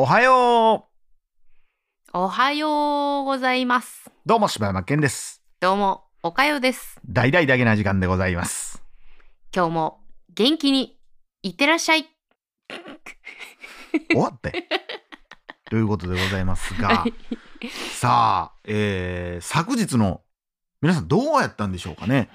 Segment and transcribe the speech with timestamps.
[0.00, 0.86] おはよ
[2.12, 4.04] おはようございます。
[4.06, 5.42] うどうも柴山健です。
[5.58, 7.00] どうも、おかよです。
[7.04, 8.80] 大々だけな時間でございます。
[9.52, 9.98] 今日も
[10.32, 11.00] 元気に
[11.42, 12.06] いってらっしゃい。
[14.08, 14.68] 終わって。
[15.64, 17.04] ということでございますが、
[17.90, 20.22] さあ、えー、昨日の
[20.80, 22.30] 皆さんどうやったんでしょうかね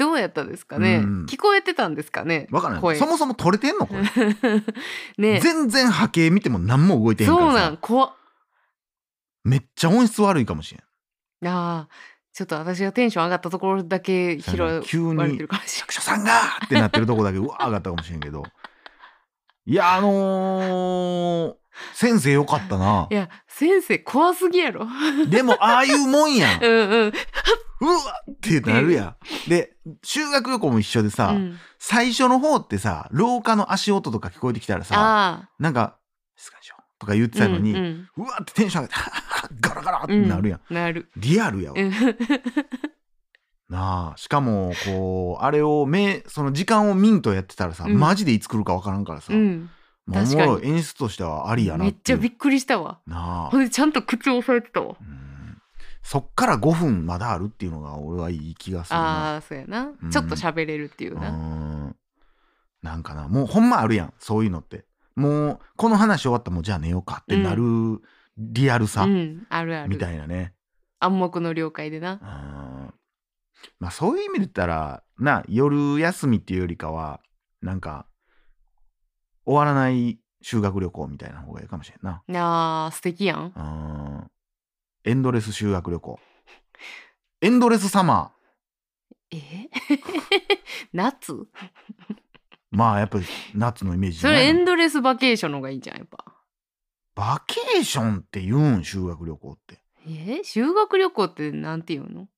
[0.00, 1.26] どうやったですかね、うん。
[1.26, 2.48] 聞こえてたんですかね？
[2.50, 2.82] わからない。
[2.82, 2.96] 声。
[2.96, 3.86] そもそも撮れてんの？
[3.86, 4.02] これ。
[5.18, 5.40] ね。
[5.40, 7.52] 全然波形見ても何も動いてへんからさ。
[7.52, 8.12] そうなん、怖っ。
[9.44, 10.80] めっちゃ音質悪いかもしれ
[11.48, 11.50] ん。
[11.52, 11.94] あー。
[12.32, 14.96] ちょっと私がテンション上がったところだけ拾われて
[15.36, 16.32] るかもしれ役所 さんが！
[16.64, 18.44] ってなってるとこだけうわー上がったかもしれんけど。
[19.66, 21.54] いや、あのー、
[21.94, 23.14] 先生よかったなない。
[23.14, 23.16] い。
[23.16, 24.86] や、先生怖すぎやろ。
[25.28, 26.66] でも、ああいうもんやん う。
[26.66, 27.12] んうん。
[27.82, 29.16] うわってなるやん。
[29.48, 35.96] で、修学旅行も一緒でさ、うん、最初の方ってさ、廊下の足音とか聞こえてきたらさ、あなんか、
[36.36, 37.46] 静かにしようとか言ってあ。
[37.46, 40.74] たのに、うんうわってテンション上がって、ガラガラってうんなるやん。
[40.74, 41.10] なる。
[41.16, 41.80] リアルやわ。
[41.80, 41.92] うん
[43.70, 44.16] なあ。
[44.16, 49.70] しかも、こう、あれを、目、その時間をミントやってたらさ、うんマジでいつ来るかわからんからさ、うん。
[50.10, 53.00] まあお確かに演出としてはありやなめってちゃびっくりしたわ。
[53.06, 54.96] なあほんでちゃんと口を押さえてたわ。
[55.00, 55.20] うん
[56.02, 59.32] そっから5分まだあるっていうのが俺はいい気がするな。
[59.34, 61.30] ああ、そうやな、うんちょっと喋れるっていううな。
[61.30, 61.96] ん
[62.82, 67.62] なんかなもうほんまあるやんそういうのってもうこの話終わったらもうじゃあ寝ようかってなる
[68.38, 69.88] リアルさうん、あるある。
[69.90, 70.54] みたいなね、
[71.00, 72.12] 暗黙の了解でな。
[72.12, 72.94] うん
[73.78, 77.20] まあそういう意味で言ったらな夜休みっていうよりかは
[77.60, 78.06] なんか
[79.46, 82.22] 終わらない修学旅行みたいな方がいいかもしれんな。
[82.28, 83.52] あー素敵やん。
[83.54, 84.30] うん。
[85.04, 86.18] エンドレス修学旅行。
[87.40, 88.32] エンドレスサマ
[89.30, 89.36] え？
[90.92, 91.32] 夏？
[91.32, 91.44] ー
[92.70, 93.24] まあやっぱり
[93.54, 96.24] 夏のイメージじそゃないのれエンドレスバケーションの方がいいんじゃん、やっぱ。
[97.14, 99.80] バケーションって言うん修学旅行って。
[100.06, 100.42] え？
[100.44, 102.28] 修学旅行ってなんて言うの？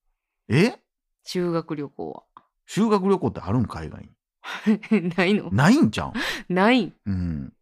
[0.49, 0.79] え？
[1.23, 2.25] 修学旅行
[2.65, 4.07] 修学旅行ってあるん海外に？
[4.07, 4.13] は。
[5.17, 5.49] ないの？
[5.51, 6.13] ないんじゃん
[6.53, 6.93] ない。
[7.05, 7.53] うん。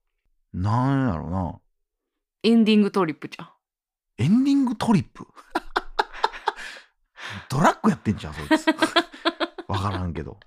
[0.53, 1.56] なんやろな。
[2.44, 3.50] エンディングトリップじゃん。
[4.18, 5.25] エンディングトリップ？
[7.50, 8.68] ドラッグやってんじゃんそいつ。
[9.68, 10.38] わからんけど。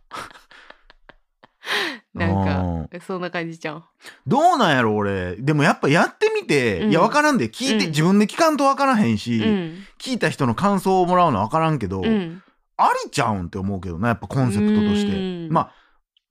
[2.13, 3.85] なんか、そんな感じじゃん。
[4.27, 5.37] どうなんやろ俺。
[5.37, 6.91] でもやっぱやってみて、うん。
[6.91, 7.91] いやわからんで聞いて、うん。
[7.91, 9.85] 自分で聞かんとわからへんし、うん。
[9.99, 12.43] 聞いた人の感想をもらうのわからんけど、うん。
[12.77, 15.13] ありちゃうんって思うけどなやっぱコンセプトとして。
[15.13, 15.51] うん。
[15.51, 15.73] まあ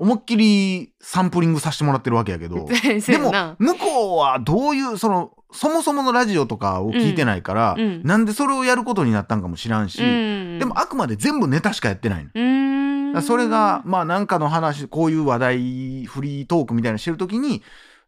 [0.04, 2.68] 思いっきりサンプリングさせてもらってるわけやけど
[3.08, 3.32] でも。
[3.58, 10.60] 向こうはどういうそのそもそものラジオとかを聞いてないから、うんうんなんでそれをやることになったんかも知らんし、うん。
[10.60, 13.22] でもあくまで全部ネタしかやってないの。
[13.22, 17.62] それがまあなんかの話こういう話題フリートークみたいなのしてる時に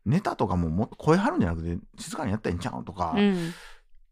[0.05, 3.53] ネタとかももっと声張るんじゃなくて静かにやったらいいんちゃうとか、うん。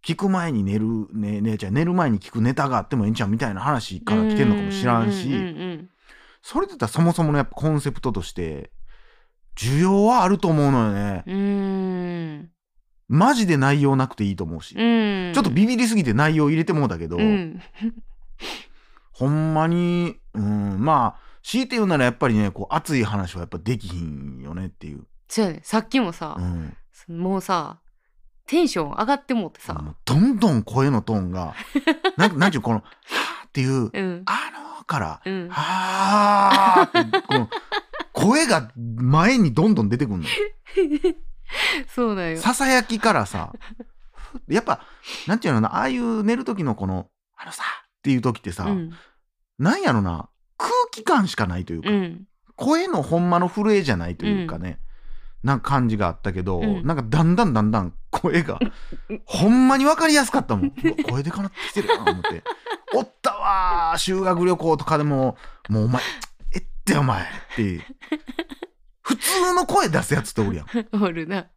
[0.05, 5.89] 聞く前に寝るねねちゃん寝る前に聞くネタがあってもいいんちゃうみたいな話から来てんのかもしらんし、
[6.43, 8.69] それで言ったらそもそものやっぱコンセプトとして
[9.55, 11.23] 需要はあると思うのよね。
[11.25, 11.35] うん。
[11.35, 11.39] う
[12.43, 12.49] ん。
[13.07, 15.31] マジで内容なくていいと思うし、うん。
[15.33, 17.61] ちょっとビビりすぎて内容入れてもうたけど、うん。
[19.13, 25.61] ほんまに、うん、まあ強いて言うならやっぱりねこう熱い話はやっぱできひんよねっていう、そうやね。
[25.63, 26.75] さっきもさう、ん、
[27.21, 27.79] もうさ、
[28.47, 31.53] テンション上がってもってさ、どんどん声のトーンが
[32.17, 34.23] なんなんちゅうこの「はーっていううん「。
[34.25, 34.42] あ
[34.83, 35.49] のー」から「うん。
[35.49, 37.49] はーってこの
[38.13, 40.25] 声が前にどんどん出てくるの。
[41.87, 42.37] そうだよ。
[42.37, 43.53] ささやきからさ
[44.47, 44.81] やっぱ
[45.27, 48.91] なんていうのかなああいう寝る時のこの「あのさ」っていう時ってさ、うん。
[49.59, 52.27] なんやろな空気感しかないというか、うん。
[52.55, 54.79] 声のほんまの震えじゃないというかね、
[55.43, 58.59] なんか感じがあったけど、うんなんかだんだんだんだん声が
[59.25, 60.71] ほんまに分かりやすかったもん
[61.09, 62.43] 声でかなってきてるな思って
[63.97, 65.37] 修学旅行とかでも
[65.69, 66.01] もうお前
[66.53, 67.25] えってお前っ
[67.55, 67.81] て。
[69.01, 70.67] 普通の声出すやつっておるやん。
[71.03, 71.47] おるな。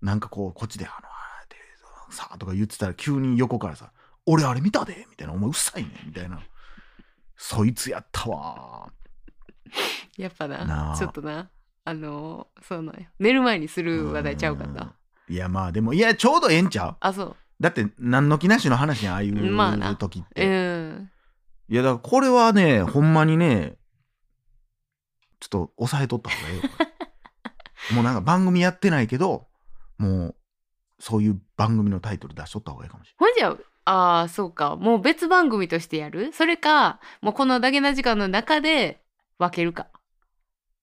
[0.00, 1.08] なんかこうこっちで「あの
[2.10, 3.92] さあ」とか言ってたら急に横からさ
[4.26, 6.40] 「俺あれ見たで」みたいな「お前うっさいね」みたいな。
[7.36, 8.92] そいつやったわ
[10.16, 11.50] やっぱなちょっとな、
[11.84, 13.06] あのー、そうなんよ。
[13.18, 14.74] 寝る前にする話題ちゃうかっうん。
[14.74, 14.94] た。
[15.28, 16.96] いやまあでもいやちょうどええんちゃう。
[17.00, 17.36] あ、そう。
[17.62, 19.94] だって何の気なしの話やんああいうまあな。
[19.96, 21.10] 時って、うん。
[21.68, 23.78] いやだからこれはねほんまにね
[25.40, 26.62] ちょっと抑えとった方がええよ。
[27.94, 29.46] もうなんか番組やってないけど
[29.96, 30.36] もう
[30.98, 34.76] そういう番組のタイトル出しとった方がいいかもしほんじゃ、ああ、そうか。
[34.76, 36.32] もう別番組としてやる？
[36.32, 39.02] それか、もうこのだけな時間の中で
[39.38, 39.88] 分けるか。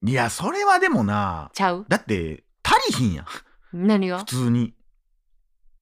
[0.05, 1.85] いやそれはでもなちゃう？
[1.87, 3.25] だって足りひんやん。
[3.73, 4.19] 何が？
[4.19, 4.73] 普通に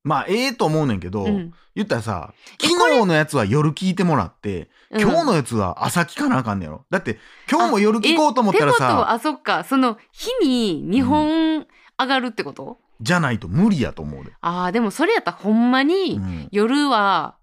[0.04, 1.54] まあええと思うねんけど、うん。
[1.76, 2.34] 言ったらさ
[2.64, 5.02] え昨日のやつは夜聞いてもらってうん。
[5.02, 6.86] 今日のやつは朝聞かなあかんねやろ。
[6.90, 9.64] だって今日も夜聞こうと思ったらてことはさあそっか。
[9.64, 11.68] その日に2本
[12.00, 16.48] 上がるってこと、じゃないと無理やと思うで、あーでもそれやったらほんまに、うん。
[16.52, 17.38] 夜は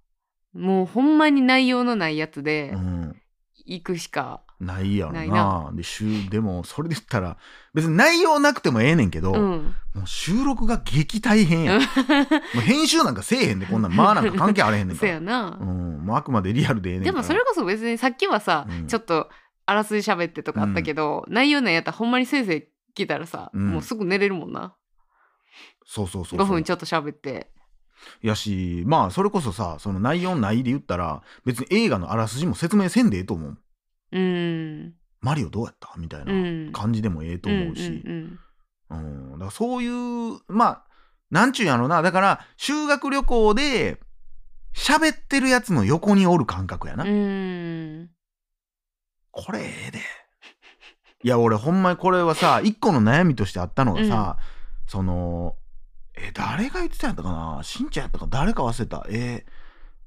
[0.52, 3.16] もうほんまに内容のないやつでうん、
[3.64, 5.26] 行くしか、ないやろな。
[5.26, 7.36] なで週でもそれで言ったら
[7.74, 11.78] 別に内容なくてもええねんけど、うん、もう収録が激大変や。
[11.78, 11.80] ん。
[11.82, 11.86] も
[12.56, 13.92] う編集なんかせえへんでこんなん。
[13.92, 15.12] まあなんか関係あれへんねんそから。
[15.14, 17.12] やな、うん、もうあくまでリアルでええねんから。
[17.12, 18.86] でもそれこそ別にさっきはさ、うん。
[18.86, 19.28] ちょっと
[19.66, 23.70] あらすじ喋ってとかあったけど、内容なんやったらほんまに先生聞いたらさ、うん。
[23.70, 24.74] もうすぐ寝れるもんな。
[25.86, 26.54] そうそうそう5そう。
[26.54, 27.50] 分ちょっと喋って
[28.22, 33.58] やしまあそれこそさその内容ないで言ったら別に映画のあらすじも説明せんでええと思う。
[34.12, 34.94] うん。
[35.20, 35.94] マリオどうやった？
[35.96, 36.72] みたいなうん。
[36.72, 38.38] 感じでもええと思うし、うん
[38.90, 39.32] うんうん。
[39.32, 40.84] だからそういうまあ
[41.30, 42.02] なんちゅうんやろな。
[42.02, 44.00] だから修学旅行で
[44.74, 47.10] 喋ってるやつの横におる感覚やな、うん。
[47.10, 47.14] う
[48.02, 48.10] ん
[49.30, 49.98] これええで。
[51.24, 54.36] いや俺ほんまにこれはさ一個の悩みとしてあったのがさ、
[54.86, 55.56] その
[56.16, 57.60] え誰が言ってたんやったかな？
[57.62, 58.26] しんちゃんやったか？
[58.28, 59.06] 誰か忘れた。
[59.10, 59.44] え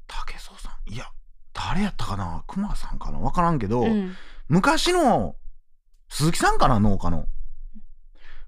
[0.07, 0.93] 竹宗さん。
[0.93, 1.05] いや
[1.53, 2.43] 誰やったかな？
[2.47, 3.19] 熊さんかな？
[3.19, 4.15] 分からんけど、うん。
[4.47, 5.35] 昔の
[6.09, 6.79] 鈴木さんかな？
[6.79, 7.27] 農家の。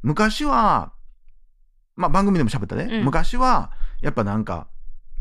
[0.01, 0.94] 昔は
[1.97, 3.03] まあ番組でも喋ったね、うん。
[3.03, 3.71] 昔は
[4.01, 4.69] やっぱなんか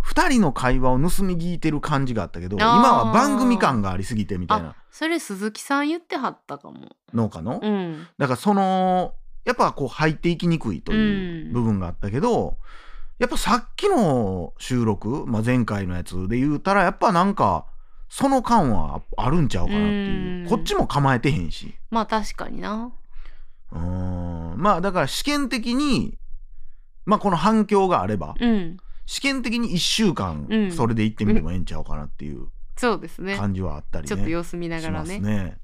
[0.06, 4.76] 2人の会話を盗み聞いてる感じがあったけど今は番組感がありすぎてみたいな。
[4.92, 6.96] それ鈴木さん言ってはったかも。
[7.12, 8.06] 農家の、うん。
[8.16, 9.14] だからその
[9.48, 11.52] やっぱこう入っていきにくいといううん。
[11.54, 12.58] 部分があったけど、
[13.18, 17.64] やっぱさっきの収録、まあ、前回のやつで言うたらやっぱなんか
[18.10, 20.42] その感はあるんちゃうかなっていう。
[20.42, 20.48] うん。
[20.50, 21.74] こっちも構えてへんし。
[21.90, 22.92] まあ確かにな。
[23.72, 24.54] うーん。
[24.58, 26.18] まあだから試験的に
[27.06, 28.76] まあこの反響があればうん。
[29.06, 30.72] 試験的に1週間うん。
[30.72, 33.34] それで行ってみてもええんちゃうかなっていうそうですね。
[33.36, 34.08] 感じはあったりね。
[34.08, 35.58] ちょっと様子見ながしますらねね。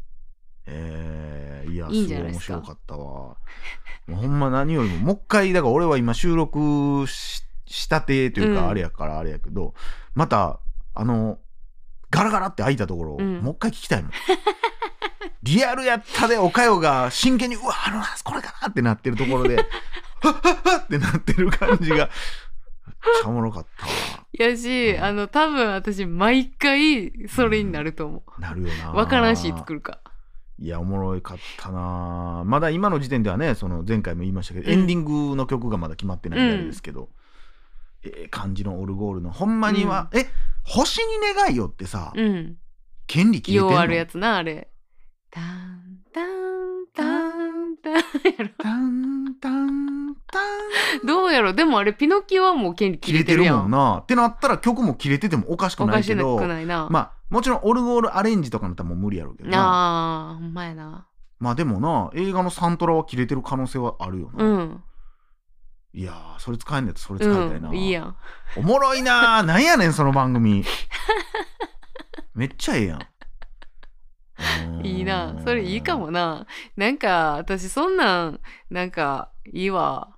[0.66, 3.00] えーいやいいんすごい面じゃないですか白かったわ。
[4.06, 9.74] もうほんま何よりももう一回だから俺は今収録ししたてといううんかあれやからあれやけど、
[10.14, 10.60] また
[10.94, 11.38] あの
[12.10, 14.12] ガラガラって開いたところをうんもう一回聞きたいもん。
[15.42, 19.56] リアルやったでおかよが真剣にうわあのこれかなってなってるところで
[20.22, 22.06] はっはっはってなってる感じがめっ
[23.22, 23.92] ちゃおもろかったわ。
[24.32, 28.90] やし、うんあの多分私毎回それになると思なるよな。
[28.92, 30.00] うわからんし作るか
[30.56, 32.42] いやおもろかったな。
[32.46, 34.78] まだ今の時点ではねその前回も言いましたけど、うん。
[34.78, 37.08] エンディングの曲がまだ決まってないんですけど、
[38.04, 40.26] ええ感じのオルゴールのほんまには、え
[40.62, 41.04] 星に
[41.34, 42.56] 願いよってさ、うん。
[43.06, 43.72] 権利切れてんの？
[43.72, 44.68] ようあるやつなあれ。
[45.30, 48.00] タンタンタンタンや
[48.38, 48.48] ろ。
[48.56, 51.06] タンタンタン。
[51.06, 51.52] どうやろ？
[51.52, 53.98] でもあれピノキオはもう権利切切れてるれてるやんもんな。
[53.98, 60.30] ってなったら曲も切れててもおかしくおかしないけどくないな、まあもちろんオルゴールアレンジとかなったらもう無理やろうけどな。
[60.30, 61.08] あーほんまやな。
[61.40, 64.82] まあでもな映画のサントラは切れてる可能性はあるよな、うん。
[65.92, 68.16] いやーそれ使えんねやったらそれ使いたいな、うんいいやん。
[68.56, 69.42] おもろいなー。
[69.46, 70.64] なんやねんその番組。
[72.34, 73.00] めっちゃええやん。
[74.86, 75.36] いいな。
[75.44, 76.46] それいいかもな。
[76.76, 80.10] なんか私そんなんなんかいいわ。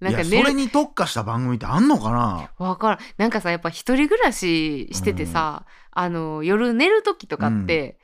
[0.00, 2.50] なんかそれに特化した番組ってあんのかな？
[2.58, 2.98] わからん。
[3.16, 5.66] なんかさやっぱ一人暮らししててさ、
[5.98, 7.98] あの夜寝る時とかって、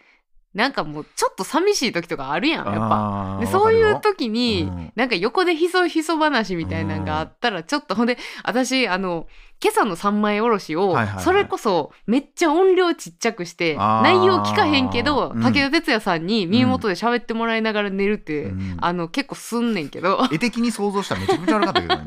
[0.53, 3.39] なんかもうちょっと寂しい時とかあるやんやっぱ。
[3.41, 4.93] でそういう時に、うん。
[4.97, 9.29] なんか横でひそひそ話みたいなのがあったらちょっと、ほんで私あの
[9.63, 11.25] 今朝の三枚おろしを、はいはいはい。
[11.25, 14.03] それこそめっちゃ音量ちっちゃくしてあー。
[14.03, 15.41] 内容聞かへんけど、うん。
[15.41, 18.77] 武田鉄矢さんに耳元で喋ってもらいながら寝るって、うん。
[18.81, 20.21] あの結構すんねんけど。
[20.35, 22.05] 絵的に想像したらめちゃくちゃ悪かったけどね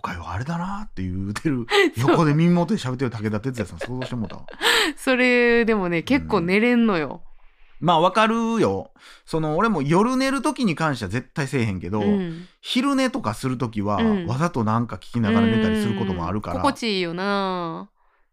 [0.00, 1.66] おかよあれだなって言うてる
[1.96, 4.46] 横で耳元で喋ってる武田鉄矢さん想像してもうたわ。
[4.96, 7.22] それでもね結構寝れんのよ。
[7.80, 8.92] まあわかるよ。
[9.26, 12.46] その俺も夜寝る時に関しては絶対せえへんけど、うん。
[12.62, 14.26] 昼寝とかする時は、うん。
[14.26, 16.56] わざとなんか聞きながら寝たりすることもあるから。
[16.56, 16.62] うん。
[16.62, 17.90] 心地いいよな。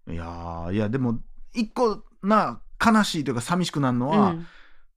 [0.10, 1.20] いやーいやでも
[1.54, 4.48] 一個な悲しいというか寂しくなるのは、うん。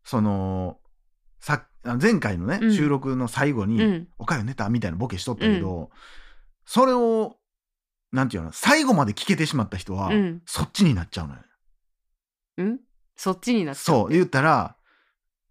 [0.04, 0.78] その
[1.40, 2.74] さあ前回のね、うん。
[2.74, 4.08] 収録の最後に「うん。
[4.18, 5.90] おかよ寝た?」みたいなボケしとったけど、
[6.64, 7.36] それを
[8.12, 10.42] なんていうの最後まで聞けてしまった人は、うん。
[10.46, 11.40] そっちになっちゃうのよ。
[12.58, 12.78] うん？
[13.16, 14.76] そっちになっちゃそう言ったら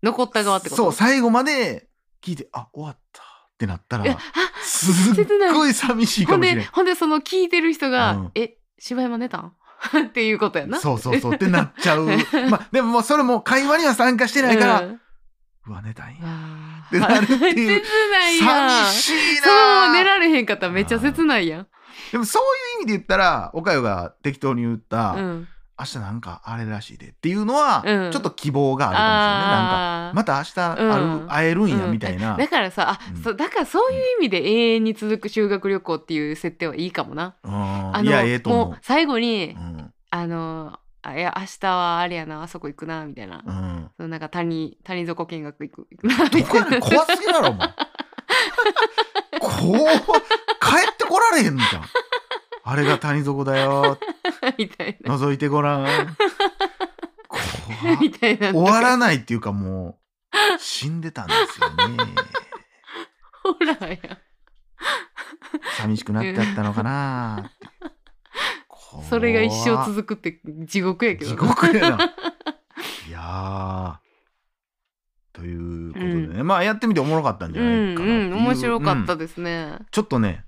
[0.04, 0.84] 残った側ってこと？
[0.84, 1.90] そう最後まで
[2.22, 3.26] 聞いてあ終わったっ
[3.58, 4.18] てなったら
[4.62, 6.58] すっごい寂しいかもしれん。
[6.60, 8.32] でほんでその聞いてる人が「うん。
[8.36, 9.54] え柴山寝たん?
[10.08, 10.80] 」っていうことやな。
[10.80, 12.06] そうそうそうってなっちゃう。
[12.50, 14.90] まあでももうそれも会話には参加してないから、うん。
[14.90, 15.00] う
[15.72, 16.16] わ寝たんや。
[16.24, 16.86] あ。
[16.88, 19.50] ってなるっていう 切ない寂しいそ
[19.90, 21.68] う寝なられへんかったらめっちゃ切ないやん。
[22.12, 25.48] でもそういう意味で言ったらおかゆが適当に言った、うん。
[25.80, 28.12] 明日なんかあれらしいでっていうのは、うん。
[28.12, 30.16] ちょっと希望があるかもしれないなんかあー。
[30.16, 33.22] また明日ある、うん会えるんやうんみたいな、だからさあ、うん。
[33.22, 37.36] そうだからそういう意味で永遠に続く修学旅行っていう設定はいいかもな。
[37.44, 37.96] うん。
[37.96, 39.94] あいやええと思もう最後に、う、うん。
[40.12, 47.68] あのあいや明日はあれやなあそこ行くなみたいな、うん、そのなんか谷谷底見学行く行くなみどこやねん怖すぎだろお前。
[49.40, 49.78] こう
[50.60, 51.84] 帰ってこられへんじゃん。
[52.64, 53.98] あれが谷底だよ。
[54.58, 55.16] みたいな。
[55.16, 56.16] 覗いてごらん。
[58.02, 58.52] みたいな。
[58.52, 60.00] 終わらないっていうかも
[60.34, 61.98] う死んでたんですよね。
[63.42, 63.98] ほらや
[65.78, 67.52] 寂しくなってあったのかな
[69.10, 72.06] それが一生続くって地獄やけど地獄やな。
[73.08, 74.10] いやー。
[75.34, 78.12] ということでね、まあやってみておもろかったんじゃないうんかなう。
[78.12, 79.78] うん面白かったうんですね。
[79.92, 80.46] ちょっとね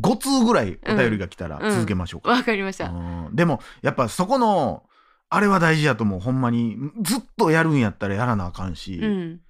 [0.00, 1.70] 5通ぐらいお便りが来たらうん。
[1.70, 3.36] 続けましょうか、わ、かりました、うん。
[3.36, 4.84] でもやっぱそこの
[5.30, 6.20] あれは大事やと思う。
[6.20, 9.40] ほんまにずっとやるんやったらやらなあかんし、うん。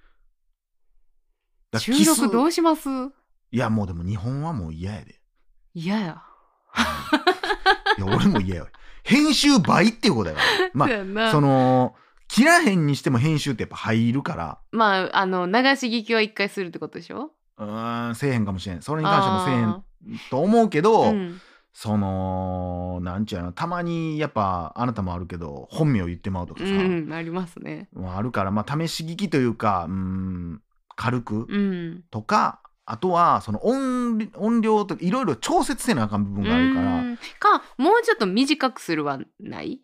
[1.77, 2.89] 収録どうします？
[3.51, 5.19] いやもうでも日本はもう嫌やで。
[5.73, 6.23] 嫌や
[7.97, 8.65] いや俺も嫌や
[9.03, 10.41] 編集倍っていうことやか
[10.85, 11.95] らまあその
[12.27, 14.57] 切らへんにしても編集ってやっぱ入るから。
[14.71, 17.31] まああの流し聞きは一回するってことでしょ？
[17.57, 18.81] うーんせえへんかもしれん。
[18.81, 19.83] それに関してもせえへあん
[20.29, 21.39] と思うけど、うん。
[21.77, 27.89] そのなんちゅうやろたまにやっぱあなたもあるけど本名言ってまうとかさ、うん、ありますね。
[28.07, 30.61] あるからまあ試し聞きというかうん
[30.95, 32.03] 軽くうん。
[32.87, 39.79] あとはその音音量といろいろ調節せなあかん部分があるからうんかもうちょっと短くするはない？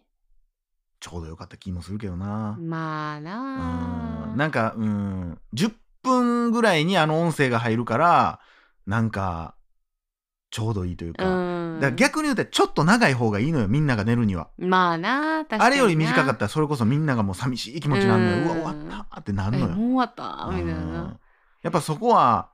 [1.00, 2.55] ちょうどよかった気もするけどな。
[2.60, 8.39] まあうななんかうん10分ぐらいにあの音声が入るから
[8.86, 9.55] なんか
[10.51, 14.50] ちょうどいいというか,、うんだから逆に言うとちょっと長い方がいいのよみんなが寝るには。
[14.60, 18.38] まあな確かになあれより短かったらそれこそみんながもう寂しい気持ちになるのよ。
[18.43, 19.72] うわ終わったってなるのよ。
[19.72, 21.17] えもう終わったみたいうんな。
[21.63, 22.50] やっぱそこは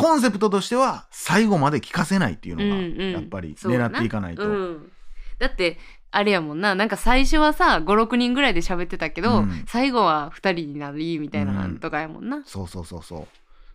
[0.00, 3.12] コンセプトとしては最後まで聞かせないっていうのが、うんうん。
[3.12, 4.48] やっぱり狙っていかないと。
[4.48, 4.92] うん、
[5.38, 5.78] だって
[6.10, 6.74] あれやもんな。
[6.74, 9.64] なんか最初はさ56人ぐらいで喋ってたけど、うん。
[9.68, 12.42] 最後は2人になりみたいなうんんとかやもんな。
[12.46, 13.28] そうそうそうそ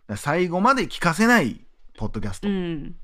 [0.08, 0.16] う。
[0.16, 1.64] 最後まで聞かせない
[1.96, 2.94] ポッドキャスト、うん、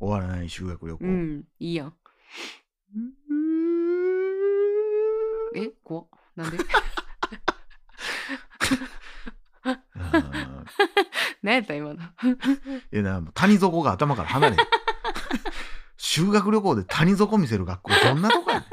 [0.00, 1.04] 終わらない修学旅行。
[1.04, 1.94] うん、いいやん。
[5.54, 5.70] え？
[5.84, 6.06] 怖っ。
[6.34, 6.56] なんで？
[6.56, 6.64] う ん
[11.42, 11.94] 何やった今の。
[12.92, 14.58] いやな谷底が頭から離れへん。
[15.96, 18.68] 修学旅行で谷底見せる学校どんなとこやねん。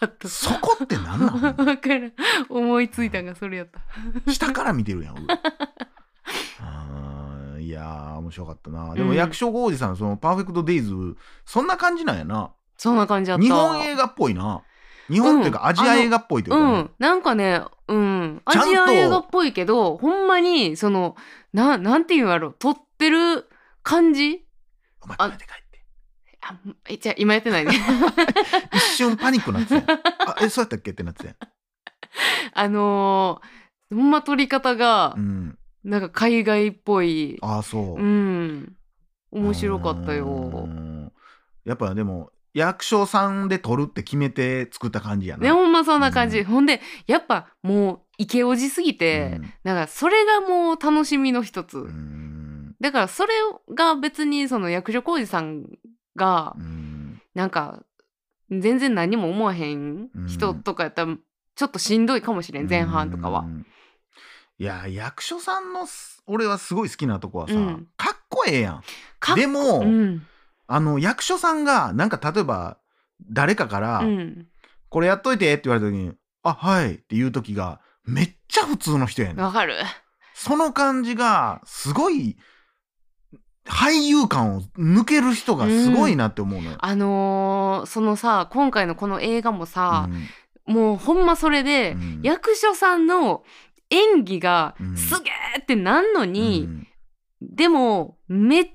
[0.00, 0.28] パッと。
[0.28, 2.12] そこって何なの分からん。
[2.48, 4.32] 思いついたんがそれやった。
[4.32, 5.26] 下から見てるやん上
[6.60, 8.94] あーいやー面白かったな。
[8.94, 9.16] でもうん。
[9.16, 10.94] 役所広司さんのそのパーフェクトデイズ
[11.44, 12.52] そんな感じなんやな。
[12.78, 13.42] そんな感じだった。
[13.42, 14.62] 日本映画っぽいな
[15.10, 18.42] 日本っていうかうんアジア映画っぽいというかね、うんなんかねうん。
[18.44, 21.16] アジア映画っぽいけどほんまにその
[21.52, 23.48] ななんていうんやろ撮ってる
[23.82, 24.46] 感じ？
[25.02, 25.84] お前あ帰って帰って。
[26.42, 26.56] あ
[26.88, 27.72] えじゃあ今やってないね。
[28.72, 31.34] 一瞬パニックなってたあえそうやったっけってなってた
[32.54, 35.56] あのー、ほんま撮り方がうん。
[35.82, 37.38] なんか海外っぽい。
[37.40, 38.76] ああそう、うん。
[39.32, 41.10] 面白かったうよん。
[41.64, 46.44] やっぱでも役所さんで撮るって決めて作った感じやな、ねほんまそんな感じ、うん。
[46.44, 49.52] ほんでやっぱもうイケオジすぎて、うん。
[49.62, 52.74] なんかそれがもう楽しみの一つ、うん。
[52.80, 53.32] だからそれ
[53.74, 55.64] が別にその役所広司さん
[56.16, 57.20] がうん。
[57.34, 57.84] なんか
[58.50, 61.16] 全然何も思わへん人とかやったら
[61.54, 63.42] ちょっとしんどいかもしれん前半とかは。
[63.42, 63.44] う。
[63.44, 63.66] ん。
[64.58, 67.88] いや役所さんのす俺はすごい好きなとこはさ、うん。
[67.96, 68.82] かっこええやん。
[69.36, 70.26] でも、うん
[70.72, 72.78] あの役所さんがなんか例えば
[73.28, 74.46] 誰かから、うん、
[74.88, 76.12] これやっといてって言われた時に
[76.44, 79.44] 「あはい」って言う時がめっちゃ普通の人やねん。
[79.44, 79.74] わかる。
[80.32, 82.38] その感じがすごい
[83.66, 86.76] 俳優感を抜ける人がすごいなって思うのよ。
[86.78, 90.08] あのーそのさ今回のこの映画もさ、
[90.66, 90.74] うん。
[90.74, 92.20] もうほんまそれで、うん。
[92.22, 93.42] 役所さんの
[93.90, 94.96] 演技がうん。
[94.96, 96.86] すげーってなんのに、うん。
[97.40, 98.70] でもめっ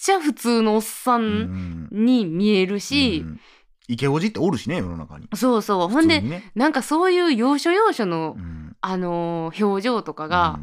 [0.00, 3.40] ちゃ普通のおっさうんんに見えるし、うん
[3.88, 5.26] イケオジっておるしね世の中に。
[5.34, 6.22] そうそうほんで
[6.54, 10.60] なんかそういう要所要所の、うんあのー表情とかが、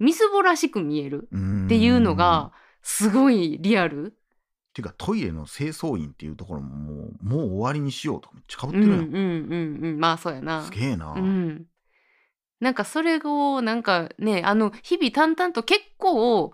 [0.00, 2.50] みすぼらしく見えるうんっていうのが
[2.82, 4.06] すごいリアル。
[4.06, 4.10] っ
[4.74, 9.04] ていうかトイレの清掃員っていうところももうもう終わりにしようとかめっちゃかぶっうんてるやん。
[9.04, 10.72] うんうんうんまあそうやなす。
[10.72, 11.12] げえな。
[11.12, 11.66] うん、
[12.58, 16.52] なんかそれをなんかねあの日々淡々と結構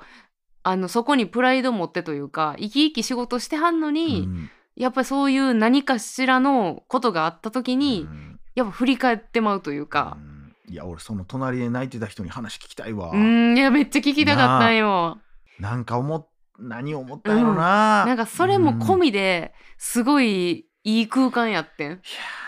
[0.62, 4.50] あのそこにプライド持ってというか生き生き仕事してはんのに、うん。
[4.76, 8.40] やっぱりそういう何かしらのことがあった時に、うん。
[8.54, 10.16] やっぱ振り返ってまうというか。
[10.18, 10.40] うん。
[10.72, 15.18] いや俺その隣で泣いてた人に話聞きたいわ、うんいやめっちゃ聞きたかったんよ。
[15.58, 16.26] なんか思っ
[16.60, 21.90] 何思ったんやろな、なんかそれも込みですごいいい空間やってん。
[21.90, 22.00] いやー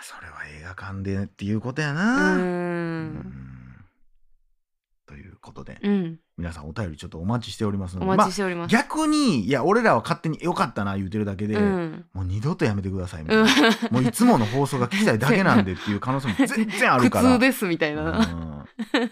[0.03, 2.39] それは映画館でっていうことやうな、ー。
[2.39, 3.77] うん。
[5.07, 5.79] ということで。
[5.83, 6.19] うん。
[6.43, 8.73] 皆さんお便りちょっとお待ちしておりますのでお待ちしております。
[8.73, 12.05] 逆にいや俺らは勝手によかったな言うてるだけで、うん。
[12.13, 13.53] もう二度とやめてくださいみたいうんな、
[13.93, 18.19] もういつもの放送が聞きたいだけなんでっていう可能性も 全然ある苦から痛ですみたいな。
[18.19, 18.23] う
[19.05, 19.11] ん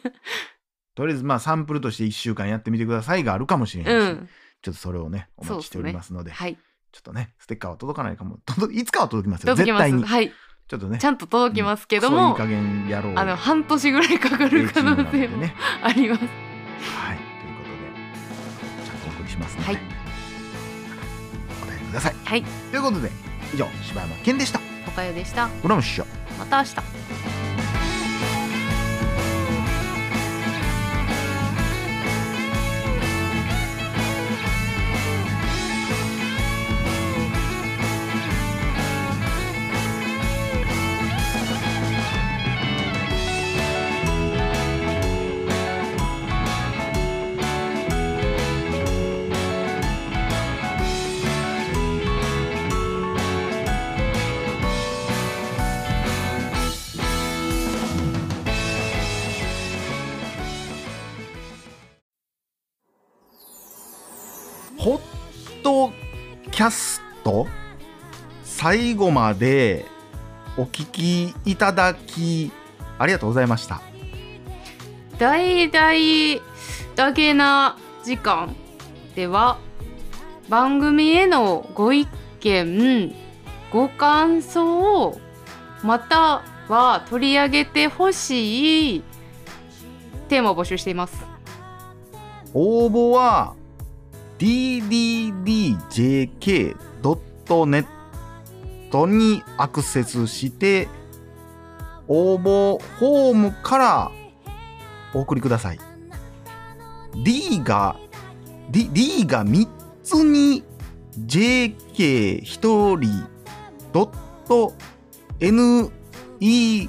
[0.96, 4.28] とりあえずまあサンプルとして1週間やってみてくださいがあるかもしれないし、うん。
[4.60, 6.58] ちょっとそれをねお待ちしておりますのではい。
[6.90, 9.54] ちょっとねステッカーは届かないかも届いつかは届きますよ。
[9.54, 10.32] 絶対にはい。
[10.66, 16.49] ちょっとねちゃんと届きますけども、そういい加減やろうあの半年ぐらいかかる可能性もねあります。
[16.80, 19.78] はいということでちゃんとお送りしますので、はい
[21.62, 22.42] お答えくださいはい。
[22.42, 23.10] ということで
[23.54, 25.48] 以上柴山健でしたおかよでした。
[25.62, 26.06] グラムッシュ
[26.38, 27.29] また明日。
[66.60, 67.46] キャスト
[68.44, 69.86] 最後まで
[70.58, 72.52] お聞きいただき
[72.98, 73.80] ありがとうございました。
[75.18, 76.44] 大々
[76.96, 78.54] だけな時間
[79.14, 79.58] では
[80.50, 82.06] 番組へのご意
[82.40, 83.14] 見
[83.72, 85.18] ご感想
[85.82, 89.02] または取り上げてほしい
[90.28, 91.24] テーマを募集しています
[92.52, 93.54] 応募は
[94.40, 95.86] dddjk.net
[99.06, 100.88] にアクセスして
[102.08, 104.10] 応募フォームから
[105.14, 105.78] お送りください。
[107.22, 107.96] D が
[108.70, 109.68] D, D が3
[110.02, 110.64] つに
[111.26, 113.28] JK1 人
[113.92, 114.10] ドッ
[114.48, 114.72] ト
[115.38, 116.88] NET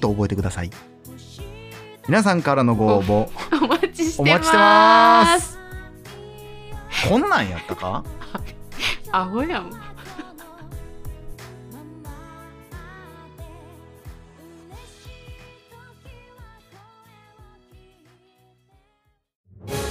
[0.00, 0.70] と覚えてください。
[2.08, 3.28] 皆さんからのご応募
[3.62, 5.51] お待ちしてます
[7.08, 8.04] こんなんやったか？
[9.10, 9.70] アホやん。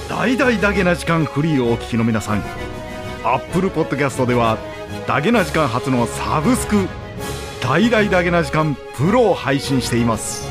[0.08, 2.42] 大々だけな時間フリーをお聞きの皆さん。
[3.24, 4.58] Apple Podcast では
[5.06, 6.88] だけな時間初のサブスク
[7.62, 10.50] 大々だけな時間プロを配信しています。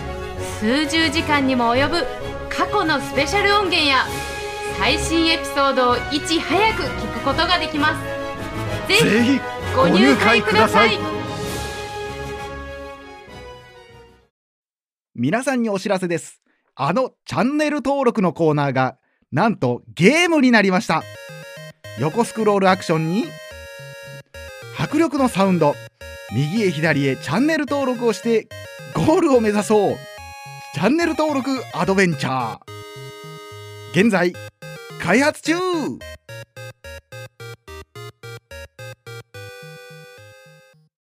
[0.59, 2.05] 数十時間にも及ぶ
[2.49, 4.05] 過去のスペシャル音源や
[4.81, 7.93] 最新エピソードをいち早く聞くことができま
[8.87, 9.03] す。
[9.03, 9.39] ぜひ
[9.75, 10.97] ご入会ください。
[15.13, 16.41] 皆さんにお知らせです。
[16.73, 18.97] あのチャンネル登録のコーナーが
[19.31, 21.03] なんとゲームになりました。
[21.99, 23.25] 横スクロールアクションに
[24.79, 25.75] 迫力のサウンド
[26.33, 28.47] 右へ左へチャンネル登録をして
[28.95, 29.95] ゴールを目指そう。
[30.73, 32.59] チャンネル登録アドベンチャー。
[33.91, 34.33] 現在
[35.01, 35.55] 開発中。